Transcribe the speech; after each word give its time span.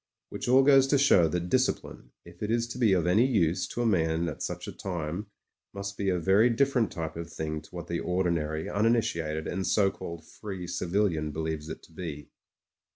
Which 0.29 0.47
all 0.47 0.63
goes 0.63 0.87
to 0.87 0.97
show 0.97 1.27
that 1.27 1.49
discipline, 1.49 2.09
if 2.25 2.41
it 2.41 2.49
is 2.49 2.67
to 2.69 2.79
be 2.79 2.91
of 2.93 3.05
any 3.05 3.27
use 3.27 3.67
to 3.67 3.83
a 3.83 3.85
man 3.85 4.27
at 4.29 4.41
such 4.41 4.67
a 4.67 4.71
time, 4.71 5.27
must 5.75 5.95
be 5.95 6.09
a 6.09 6.17
very 6.17 6.49
dif 6.49 6.73
ferent 6.73 6.89
type 6.89 7.15
of 7.15 7.31
thing 7.31 7.61
to 7.61 7.69
what 7.69 7.85
the 7.85 7.99
ordinary, 7.99 8.67
uninitiated, 8.67 9.45
and 9.45 9.67
so 9.67 9.91
called 9.91 10.25
free 10.25 10.65
civilian 10.65 11.29
believes 11.29 11.69
it 11.69 11.83
to 11.83 11.91
be. 11.91 12.31